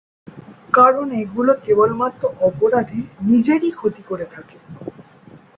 কারণ 0.73 1.07
এগুলো 1.23 1.51
কেবলমাত্র 1.65 2.21
অপরাধীর 2.41 3.05
নিজেরই 3.23 3.71
ক্ষতি 3.71 4.01
করে 4.09 4.25
থাকে। 4.33 4.57